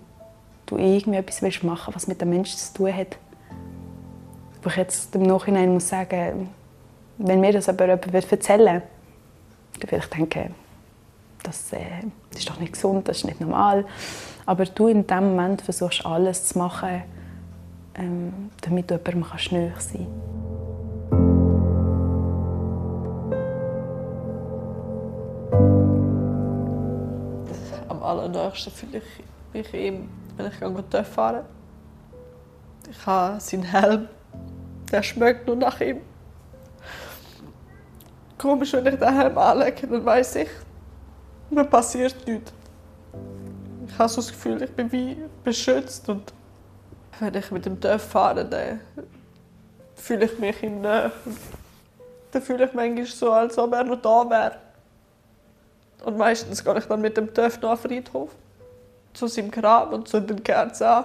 du 0.66 0.76
irgendwie 0.76 1.18
etwas 1.18 1.42
willst 1.42 1.64
machen 1.64 1.94
was 1.94 2.06
mit 2.06 2.20
dem 2.20 2.30
Menschen 2.30 2.58
zu 2.58 2.74
tun 2.74 2.94
hat. 2.94 3.18
Wo 4.62 4.70
ich 4.70 4.76
jetzt 4.76 5.14
im 5.14 5.22
Nachhinein 5.22 5.72
muss 5.72 5.88
sagen, 5.88 6.48
wenn 7.18 7.40
mir 7.40 7.52
das 7.52 7.68
aber 7.68 7.86
jemand 7.86 8.32
erzählen 8.32 8.82
dann 9.80 9.90
würde 9.90 10.04
ich 10.04 10.10
denken, 10.10 10.54
das, 11.42 11.72
äh, 11.72 11.78
das 12.30 12.40
ist 12.40 12.50
doch 12.50 12.58
nicht 12.58 12.72
gesund, 12.72 13.08
das 13.08 13.18
ist 13.18 13.24
nicht 13.24 13.40
normal. 13.40 13.84
Aber 14.46 14.64
du 14.64 14.88
in 14.88 15.06
dem 15.06 15.30
Moment 15.30 15.62
versuchst 15.62 16.04
alles 16.04 16.46
zu 16.46 16.58
machen, 16.58 17.02
ähm, 17.98 18.50
damit 18.60 18.90
du 18.90 18.94
jemandem 18.94 19.24
kannst 19.24 19.52
nahe 19.52 19.72
sein 19.78 20.06
Am 27.88 28.02
allernächsten 28.02 28.72
fühle 28.72 28.98
ich 28.98 29.24
mich 29.52 29.74
ihm, 29.74 30.08
wenn 30.36 30.46
ich 30.46 30.90
TÜV 30.90 31.06
fahre. 31.06 31.44
Ich 32.90 33.06
habe 33.06 33.40
seinen 33.40 33.64
Helm, 33.64 34.08
der 34.90 35.02
schmeckt 35.02 35.46
nur 35.46 35.56
nach 35.56 35.80
ihm. 35.80 36.00
Komisch, 38.38 38.72
wenn 38.72 38.86
ich 38.86 38.98
den 38.98 39.18
Helm 39.18 39.36
anlege, 39.36 39.86
dann 39.86 40.04
weiß 40.04 40.36
ich, 40.36 40.48
mir 41.50 41.64
passiert 41.64 42.14
nichts. 42.26 42.52
Ich 43.86 43.98
habe 43.98 44.08
so 44.08 44.16
das 44.16 44.28
Gefühl, 44.28 44.62
ich 44.62 44.70
bin 44.70 44.92
wie 44.92 45.16
beschützt 45.42 46.08
und 46.08 46.32
wenn 47.20 47.34
ich 47.34 47.50
mit 47.50 47.66
dem 47.66 47.80
TÜV 47.80 48.02
fahre, 48.02 48.44
dann 48.44 48.80
fühle 49.94 50.26
ich 50.26 50.38
mich 50.38 50.62
ihm 50.62 50.80
näher. 50.80 51.10
Dann 52.30 52.42
fühle 52.42 52.66
ich 52.66 52.74
manchmal 52.74 53.06
so, 53.06 53.32
als 53.32 53.58
ob 53.58 53.72
er 53.72 53.84
noch 53.84 54.00
da 54.00 54.28
wäre. 54.28 54.56
Und 56.04 56.16
meistens 56.16 56.64
gehe 56.64 56.78
ich 56.78 56.84
dann 56.84 57.00
mit 57.00 57.16
dem 57.16 57.32
TÜV 57.32 57.60
nach 57.60 57.78
Friedhof, 57.78 58.30
zu 59.14 59.26
seinem 59.26 59.50
Grab 59.50 59.92
und 59.92 60.06
zu 60.06 60.20
den 60.20 60.42
Kerzen 60.42 60.84
an. 60.84 61.04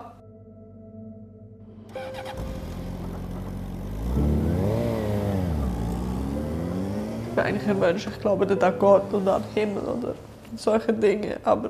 Ich 7.29 7.35
bin 7.35 7.43
eigentlich 7.43 7.67
ein 7.67 7.79
Mensch, 7.79 8.05
ich 8.05 8.19
glaube 8.19 8.45
nicht 8.45 8.63
an 8.63 8.77
Gott 8.77 9.11
und 9.11 9.27
an 9.27 9.41
den 9.41 9.53
Himmel 9.53 9.83
oder 9.83 10.13
solche 10.55 10.93
Dinge, 10.93 11.37
aber 11.43 11.69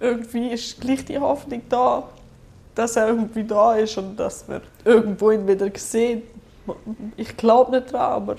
irgendwie 0.00 0.48
ist 0.48 0.80
gleich 0.80 1.04
die 1.04 1.18
Hoffnung 1.18 1.62
da, 1.68 2.02
dass 2.74 2.96
er 2.96 3.08
irgendwie 3.08 3.44
da 3.44 3.74
ist 3.74 3.96
und 3.98 4.16
dass 4.16 4.48
wir 4.48 4.62
irgendwo 4.84 5.30
ihn 5.30 5.46
wieder 5.46 5.70
sehen. 5.74 6.22
Ich 7.16 7.36
glaube 7.36 7.72
nicht 7.72 7.92
daran, 7.92 8.22
aber 8.22 8.36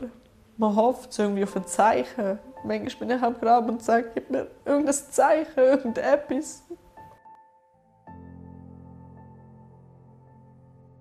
man 0.58 0.76
hofft 0.76 1.18
irgendwie 1.18 1.44
auf 1.44 1.56
ein 1.56 1.68
Zeichen. 1.68 2.40
Manchmal 2.64 3.08
bin 3.08 3.18
ich 3.18 3.24
am 3.24 3.36
Grab 3.40 3.70
und 3.70 3.84
sage, 3.84 4.12
gib 4.14 4.30
mir 4.30 4.48
irgendein 4.66 4.94
Zeichen, 4.94 5.58
irgendetwas. 5.58 6.64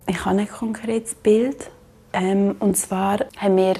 Ich 0.06 0.24
habe 0.24 0.38
ein 0.38 0.48
konkretes 0.48 1.14
Bild. 1.14 1.70
Ähm, 2.12 2.56
und 2.60 2.76
zwar 2.76 3.20
haben 3.38 3.56
wir 3.56 3.74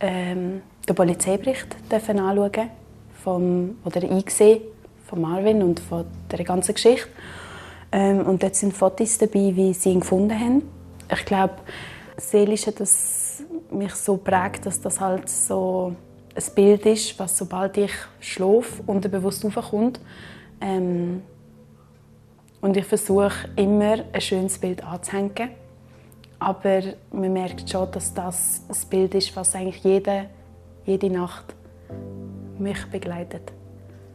ähm, 0.00 0.62
den 0.86 0.94
Polizeibericht 0.94 1.76
anschauen 1.90 2.70
vom, 3.22 3.78
oder 3.84 4.02
eingesehen 4.02 4.62
von 5.06 5.20
Marvin 5.22 5.62
und 5.62 5.80
von 5.80 6.04
der 6.30 6.44
ganzen 6.44 6.74
Geschichte. 6.74 7.08
Ähm, 7.94 8.26
und 8.26 8.42
dort 8.42 8.56
sind 8.56 8.74
Fotos 8.74 9.18
dabei, 9.18 9.54
wie 9.54 9.72
sie 9.72 9.90
ihn 9.90 10.00
gefunden 10.00 10.36
haben. 10.38 10.62
Ich 11.12 11.24
glaube, 11.24 11.54
seelisch 12.16 12.66
hat 12.66 12.80
das 12.80 13.44
mich 13.70 13.94
so 13.94 14.16
prägt, 14.16 14.66
dass 14.66 14.80
das 14.80 15.00
halt 15.00 15.28
so 15.28 15.94
ein 16.34 16.54
Bild 16.56 16.86
ist, 16.86 17.16
was 17.20 17.38
sobald 17.38 17.76
ich 17.76 17.92
schlafe, 18.18 18.82
unterbewusst 18.86 19.44
aufkommt. 19.44 20.00
Ähm, 20.60 21.22
und 22.60 22.76
ich 22.76 22.84
versuche 22.84 23.48
immer 23.54 23.98
ein 24.12 24.20
schönes 24.20 24.58
Bild 24.58 24.82
anzuhängen. 24.82 25.50
Aber 26.40 26.82
man 27.12 27.32
merkt 27.32 27.70
schon, 27.70 27.92
dass 27.92 28.12
das 28.12 28.62
ein 28.68 28.88
Bild 28.90 29.14
ist, 29.14 29.36
was 29.36 29.54
eigentlich 29.54 29.84
jede, 29.84 30.30
jede 30.84 31.10
Nacht 31.10 31.54
mich 32.58 32.84
begleitet. 32.86 33.52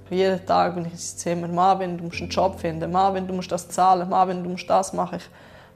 Jeden 0.10 0.44
Tag, 0.46 0.76
wenn 0.76 0.86
ich 0.86 0.94
ins 0.94 1.18
Zimmer, 1.18 1.48
Marvin, 1.48 1.98
du 1.98 2.06
musst 2.06 2.22
einen 2.22 2.30
Job 2.30 2.60
finden, 2.60 2.92
Marvin, 2.92 3.28
du 3.28 3.34
musst 3.34 3.52
das 3.52 3.70
zahlen, 3.70 4.10
Marvin, 4.10 4.44
du 4.44 4.50
musst 4.50 4.70
das 4.70 4.94
machen. 4.94 5.20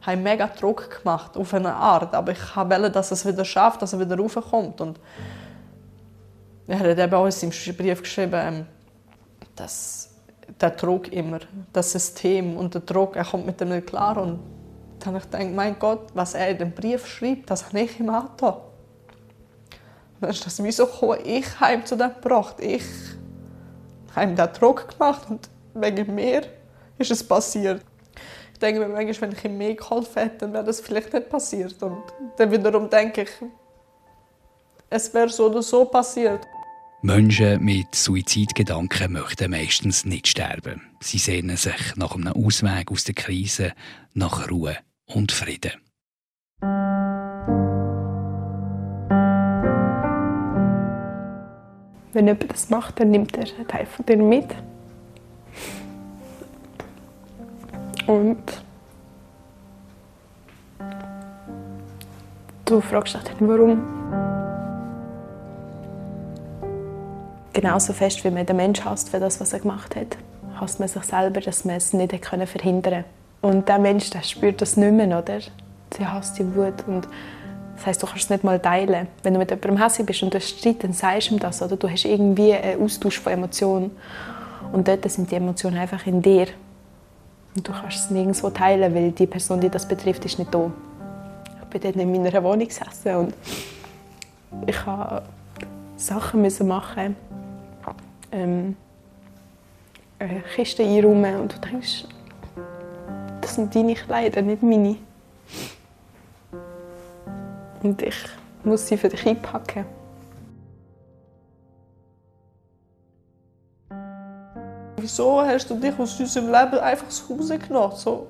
Ich 0.01 0.07
habe 0.07 0.17
mega 0.17 0.47
Druck 0.47 1.01
gemacht, 1.01 1.37
auf 1.37 1.53
eine 1.53 1.73
Art, 1.73 2.13
aber 2.15 2.31
ich 2.31 2.55
wollte, 2.55 2.89
dass 2.89 3.11
es 3.11 3.25
wieder 3.25 3.45
schafft, 3.45 3.81
dass 3.81 3.93
er 3.93 3.99
wieder 3.99 4.17
raufkommt. 4.17 4.81
Und 4.81 4.99
er 6.67 6.79
hat 6.79 6.97
eben 6.97 7.13
auch 7.13 7.25
in 7.25 7.31
seinem 7.31 7.51
Brief 7.77 8.01
geschrieben, 8.01 8.33
ähm, 8.33 8.65
dass 9.55 10.09
der 10.59 10.71
Druck 10.71 11.11
immer, 11.11 11.39
das 11.71 11.91
System 11.91 12.57
und 12.57 12.73
der 12.73 12.81
Druck, 12.81 13.15
er 13.15 13.25
kommt 13.25 13.45
mit 13.45 13.61
dem 13.61 13.69
nicht 13.69 13.87
klar. 13.87 14.17
Und 14.17 14.39
dann 14.99 15.07
habe 15.13 15.17
ich 15.19 15.29
gedacht, 15.29 15.53
mein 15.53 15.77
Gott, 15.77 16.07
was 16.13 16.33
er 16.33 16.49
in 16.49 16.57
dem 16.57 16.71
Brief 16.71 17.05
schreibt, 17.05 17.49
das 17.49 17.67
habe 17.67 17.81
ich 17.81 17.99
ihm 17.99 18.09
angetan. 18.09 18.55
Dann 20.19 20.29
ist 20.29 20.45
das 20.45 20.63
wieso 20.63 20.85
gekommen, 20.85 21.19
ich 21.23 21.59
heim 21.59 21.85
zu 21.85 21.95
dem 21.95 22.09
gebracht. 22.09 22.55
Ich 22.59 22.83
habe 24.15 24.32
ihm 24.32 24.36
den 24.36 24.53
Druck 24.53 24.89
gemacht 24.89 25.24
und 25.29 25.50
wegen 25.74 26.13
mir 26.13 26.43
ist 26.98 27.12
es 27.12 27.24
passiert. 27.24 27.84
Ich 28.53 28.60
denke 28.60 28.79
mir 28.79 28.88
manchmal, 28.88 29.32
wenn 29.32 29.38
ich 29.38 29.46
ihm 29.46 29.58
mehr 29.58 29.75
geholfen 29.75 30.22
hätte, 30.22 30.38
dann 30.39 30.53
wäre 30.53 30.63
das 30.63 30.79
vielleicht 30.79 31.13
nicht 31.13 31.29
passiert. 31.29 31.82
Und 31.82 32.03
dann 32.38 32.51
wiederum 32.51 32.89
denke 32.89 33.24
ich, 33.24 33.29
es 34.89 35.13
wäre 35.13 35.29
so 35.29 35.48
oder 35.48 35.62
so 35.62 35.86
passiert. 35.86 36.46
Menschen 37.01 37.62
mit 37.62 37.93
Suizidgedanken 37.93 39.12
möchten 39.12 39.51
meistens 39.51 40.05
nicht 40.05 40.27
sterben. 40.27 40.82
Sie 41.01 41.17
sehnen 41.17 41.58
sich 41.58 41.96
nach 41.98 42.15
einem 42.15 42.32
Ausweg 42.32 42.91
aus 42.91 43.03
der 43.03 43.15
Krise, 43.15 43.74
nach 44.13 44.50
Ruhe 44.50 44.77
und 45.08 45.34
Frieden. 45.34 45.74
Wenn 52.13 52.27
jemand 52.27 52.51
das 52.51 52.70
macht, 52.70 53.00
dann 53.00 53.12
nimmt 53.12 53.36
er 53.38 53.46
einen 53.55 53.67
Teil 53.67 53.86
von 53.86 54.05
dir 54.05 54.17
mit. 54.17 54.55
Und 58.08 58.38
du 62.65 62.82
fragst 62.82 63.15
dich 63.15 63.24
dann, 63.24 63.48
warum. 63.48 64.03
genauso 67.53 67.93
fest, 67.93 68.24
wie 68.25 68.29
man 68.29 68.46
den 68.46 68.58
Menschen 68.58 68.84
hasst 68.84 69.10
für 69.10 69.20
das, 69.20 69.39
was 69.39 69.53
er 69.53 69.60
gemacht 69.60 69.96
hat, 69.96 70.17
hasst 70.60 70.79
man 70.79 70.89
sich 70.89 71.03
selber, 71.03 71.39
dass 71.39 71.63
man 71.63 71.75
es 71.75 71.93
nicht 71.93 72.13
verhindern 72.25 72.93
konnte. 72.93 73.05
Und 73.41 73.70
der 73.70 73.79
Mensch, 73.79 74.10
der 74.10 74.22
spürt 74.22 74.62
das 74.62 74.75
nicht 74.75 74.91
mehr, 74.91 75.17
oder? 75.17 75.39
Sie 75.39 76.05
hasst 76.05 76.38
die 76.39 76.55
Wut 76.55 76.74
und 76.88 77.08
das 77.75 77.86
heißt, 77.86 78.03
du 78.03 78.08
kannst 78.08 78.25
es 78.25 78.30
nicht 78.30 78.44
mal 78.44 78.60
teilen. 78.60 79.08
Wenn 79.24 79.34
du 79.34 79.39
mit 79.39 79.50
jemandem 79.50 79.77
hässlich 79.77 80.06
bist 80.06 80.24
und 80.24 80.34
du 80.34 80.38
hast 80.38 80.60
Streit, 80.60 80.84
dann 80.84 80.94
sagst 80.94 81.30
du 81.30 81.36
ihm 81.36 81.39
das, 81.39 81.62
oder? 81.62 81.75
Du 81.75 81.89
hast 81.89 82.06
irgendwie 82.06 82.53
einen 82.53 82.82
Austausch 82.82 83.20
von 83.20 83.34
Emotionen. 83.34 83.92
Und 84.72 84.88
dort 84.88 85.10
sind 85.10 85.30
die 85.32 85.36
Emotionen 85.36 85.77
einfach 85.77 86.06
in 86.06 86.22
dir. 86.22 86.48
Und 87.56 87.68
du 87.68 87.72
kannst 87.72 87.98
es 87.98 88.10
nirgendwo 88.10 88.50
teilen, 88.50 88.94
weil 88.94 89.12
die 89.12 89.27
Person, 89.27 89.60
die 89.60 89.70
das 89.70 89.88
betrifft, 89.88 90.25
ist 90.25 90.39
nicht 90.39 90.53
da. 90.53 90.72
Ich 91.62 91.68
bin 91.70 91.82
dort 91.82 91.96
in 91.96 92.12
meiner 92.12 92.44
Wohnung 92.44 92.68
gesessen 92.68 93.15
und 93.15 93.34
ich 94.68 94.86
habe 94.86 95.24
Sachen 95.98 96.42
müssen 96.42 96.68
machen 96.68 97.15
ähm, 98.34 98.75
eine 100.20 100.42
Kiste 100.56 100.84
einräumen 100.84 101.42
und 101.42 101.53
du 101.53 101.60
denkst, 101.60 102.06
das 103.42 103.56
sind 103.56 103.74
deine 103.75 103.94
Kleider, 103.94 104.42
nicht 104.42 104.63
meine. 104.63 104.98
Und 107.83 108.01
ich 108.01 108.15
muss 108.63 108.87
sie 108.87 108.97
für 108.97 109.09
dich 109.09 109.27
einpacken. 109.27 109.85
Wieso 114.97 115.41
hast 115.41 115.69
du 115.69 115.75
dich 115.75 115.99
aus 115.99 116.17
unserem 116.17 116.45
Leben 116.45 116.79
einfach 116.79 117.07
rausgenommen? 117.29 117.97
So, 117.97 118.27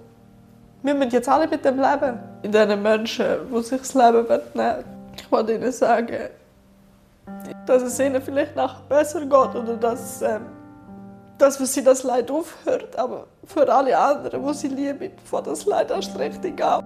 wir 0.81 0.95
müssen 0.95 1.11
jetzt 1.11 1.29
alle 1.29 1.47
mit 1.47 1.63
dem 1.63 1.79
leben. 1.79 2.19
In 2.41 2.51
diesen 2.51 2.81
Menschen, 2.81 3.25
die 3.53 3.61
sich 3.61 3.79
das 3.79 3.93
Leben 3.93 4.25
nehmen 4.55 4.83
Ich 5.15 5.31
wollte 5.31 5.53
ihnen 5.53 5.71
sagen, 5.71 6.29
dass 7.67 7.83
es 7.83 7.99
ihnen 7.99 8.21
vielleicht 8.21 8.55
nachher 8.55 8.81
besser 8.89 9.21
geht 9.21 9.33
oder 9.33 9.77
dass, 9.79 10.23
ähm, 10.23 10.47
dass 11.37 11.57
für 11.57 11.67
sie 11.67 11.83
das 11.83 12.01
Leid 12.01 12.31
aufhört. 12.31 12.97
Aber 12.97 13.27
für 13.45 13.71
alle 13.71 13.95
anderen, 13.95 14.45
die 14.45 14.53
sie 14.55 14.67
lieben, 14.69 15.11
bevor 15.15 15.43
das 15.43 15.65
Leid 15.65 15.91
erst 15.91 16.17
richtig 16.17 16.61
an. 16.63 16.82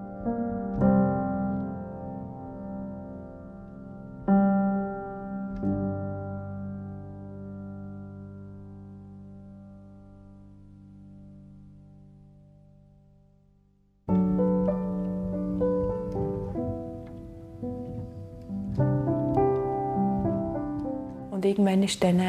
Irgendwann 21.58 21.82
ist 21.82 22.02
dann 22.04 22.20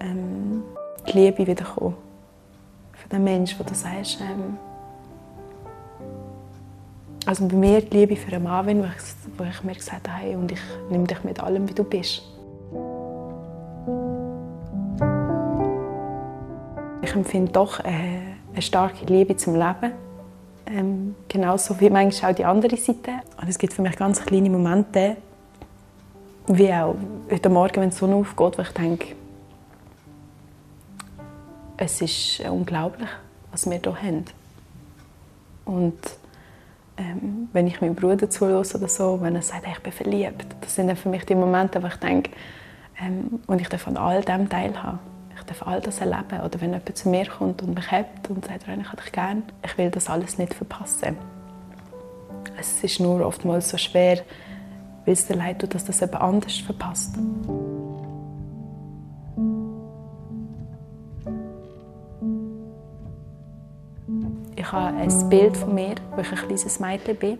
ähm, 0.00 0.62
die 1.06 1.12
Liebe 1.12 1.46
wieder 1.46 1.64
gekommen. 1.64 1.94
Für 2.94 3.08
den 3.08 3.22
Menschen, 3.22 3.58
wo 3.60 3.62
du 3.62 3.74
sagst, 3.74 4.20
ähm, 4.20 4.58
also 7.24 7.46
bei 7.46 7.54
mir 7.54 7.80
die 7.80 7.96
Liebe 7.96 8.16
für 8.16 8.34
einen 8.34 8.42
Marvin, 8.44 8.80
wo 8.80 8.86
ich, 8.86 9.38
wo 9.38 9.44
ich 9.44 9.62
mir 9.62 9.74
gesagt 9.74 10.08
habe, 10.08 10.36
und 10.36 10.50
ich 10.50 10.60
nehme 10.90 11.06
dich 11.06 11.22
mit 11.22 11.40
allem, 11.40 11.68
wie 11.68 11.74
du 11.74 11.84
bist. 11.84 12.22
Ich 17.02 17.14
empfinde 17.14 17.52
doch 17.52 17.78
eine, 17.80 18.22
eine 18.52 18.62
starke 18.62 19.04
Liebe 19.06 19.36
zum 19.36 19.54
Leben. 19.54 19.92
Ähm, 20.66 21.14
genauso 21.28 21.78
wie 21.80 21.88
manchmal 21.88 22.32
auch 22.32 22.36
die 22.36 22.44
andere 22.44 22.76
Seite. 22.76 23.12
Und 23.40 23.48
es 23.48 23.58
gibt 23.58 23.72
für 23.72 23.82
mich 23.82 23.94
ganz 23.94 24.24
kleine 24.24 24.50
Momente, 24.50 25.16
wie 26.48 26.72
auch 26.72 26.94
heute 27.30 27.48
Morgen, 27.48 27.80
wenn 27.80 27.90
die 27.90 27.96
Sonne 27.96 28.16
aufgeht, 28.16 28.58
wo 28.58 28.62
ich 28.62 28.70
denke, 28.70 29.14
es 31.76 32.00
ist 32.00 32.40
unglaublich, 32.48 33.08
was 33.50 33.68
wir 33.68 33.78
hier 33.78 34.02
haben. 34.02 34.24
Und 35.64 35.98
ähm, 36.96 37.48
wenn 37.52 37.66
ich 37.66 37.80
meinem 37.80 37.94
Bruder 37.94 38.30
zuhöre 38.30 38.60
oder 38.60 38.88
so, 38.88 39.20
wenn 39.20 39.34
er 39.34 39.42
sagt, 39.42 39.66
ich 39.66 39.80
bin 39.80 39.92
verliebt, 39.92 40.46
das 40.60 40.74
sind 40.74 40.86
dann 40.86 40.96
für 40.96 41.08
mich 41.08 41.24
die 41.24 41.34
Momente, 41.34 41.82
wo 41.82 41.88
ich 41.88 41.96
denke, 41.96 42.30
ähm, 43.00 43.40
und 43.46 43.60
ich 43.60 43.68
darf 43.68 43.86
an 43.88 43.96
all 43.96 44.22
dem 44.22 44.48
teilhaben. 44.48 45.00
Ich 45.36 45.42
darf 45.42 45.66
all 45.66 45.80
das 45.80 46.00
erleben. 46.00 46.40
Oder 46.44 46.60
wenn 46.60 46.72
jemand 46.72 46.96
zu 46.96 47.08
mir 47.10 47.26
kommt 47.26 47.60
und 47.60 47.74
mich 47.74 47.90
hebt 47.90 48.30
und 48.30 48.46
sagt, 48.46 48.62
ich 48.62 48.68
habe 48.68 49.02
dich 49.02 49.12
gern, 49.12 49.42
ich 49.64 49.76
will 49.76 49.90
das 49.90 50.08
alles 50.08 50.38
nicht 50.38 50.54
verpassen. 50.54 51.18
Es 52.58 52.82
ist 52.82 53.00
nur 53.00 53.26
oftmals 53.26 53.68
so 53.68 53.76
schwer, 53.76 54.22
weil 55.06 55.12
es 55.12 55.26
dir 55.26 55.36
leid 55.36 55.60
tut, 55.60 55.74
dass 55.74 55.84
das 55.84 56.00
jemand 56.00 56.20
anders 56.20 56.56
verpasst. 56.58 57.16
Ich 64.56 64.72
habe 64.72 64.96
ein 64.96 65.28
Bild 65.28 65.56
von 65.56 65.74
mir, 65.74 65.94
wo 66.14 66.20
ich 66.20 66.30
ein 66.30 66.38
kleines 66.38 66.80
Mädchen 66.80 67.16
bin, 67.16 67.38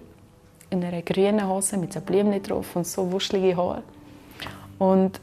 in 0.70 0.84
einer 0.84 1.02
grünen 1.02 1.46
Hose 1.48 1.76
mit 1.76 1.92
so 1.92 2.00
Blümchen 2.00 2.42
drauf 2.42 2.76
und 2.76 2.86
so 2.86 3.10
wuschelige 3.10 3.56
Haare. 3.56 3.82
Und 4.78 5.20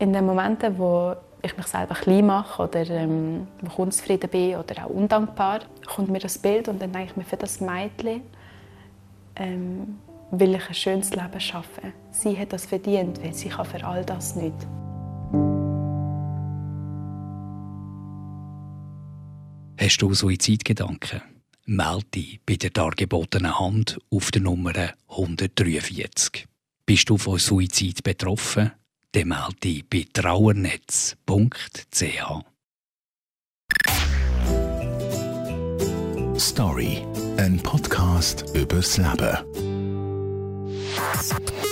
in 0.00 0.12
den 0.12 0.26
Momenten, 0.26 0.76
wo 0.78 1.14
ich 1.42 1.56
mich 1.56 1.66
selber 1.66 1.94
klein 1.94 2.26
mache 2.26 2.64
oder 2.64 2.88
ähm, 2.90 3.46
wo 3.62 3.82
unzufrieden 3.82 4.28
bin 4.28 4.56
oder 4.56 4.84
auch 4.84 4.90
undankbar, 4.90 5.60
kommt 5.86 6.08
mir 6.08 6.18
das 6.18 6.38
Bild 6.38 6.66
und 6.68 6.82
dann 6.82 6.90
denke 6.90 7.10
ich 7.10 7.16
mir, 7.16 7.24
für 7.24 7.36
das 7.36 7.60
Mädchen 7.60 8.22
ähm, 9.36 9.98
will 10.30 10.54
ich 10.54 10.68
ein 10.68 10.74
schönes 10.74 11.10
Leben 11.10 11.40
schaffen. 11.40 11.92
Sie 12.10 12.36
hat 12.38 12.52
das 12.52 12.66
verdient, 12.66 13.22
weil 13.22 13.34
sie 13.34 13.48
kann 13.48 13.64
für 13.66 13.84
all 13.84 14.04
das 14.04 14.36
nicht. 14.36 14.54
Hast 19.80 20.02
du 20.02 20.12
Suizidgedanken? 20.12 21.22
Melde 21.64 22.04
dich 22.14 22.40
bei 22.44 22.56
der 22.56 22.70
dargebotenen 22.70 23.58
Hand 23.58 23.98
auf 24.10 24.30
der 24.30 24.42
Nummer 24.42 24.72
143. 25.08 26.46
Bist 26.84 27.10
du 27.10 27.18
von 27.18 27.38
Suizid 27.38 28.02
betroffen? 28.02 28.72
Dann 29.12 29.28
melde 29.28 29.54
dich 29.62 29.88
bei 29.88 30.06
trauernetz.ch. 30.12 31.14
Story, 36.38 37.04
ein 37.36 37.58
Podcast 37.62 38.44
übers 38.54 38.96
Leben. 38.96 39.67
Thank 40.96 41.64
you. 41.64 41.67